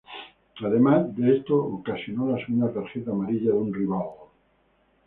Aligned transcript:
Además 0.65 1.15
de 1.15 1.37
esto 1.37 1.55
ocasionó 1.63 2.31
la 2.35 2.43
segunda 2.43 2.73
tarjeta 2.73 3.11
amarilla 3.11 3.51
de 3.51 3.57
un 3.57 3.71
rival. 3.71 4.07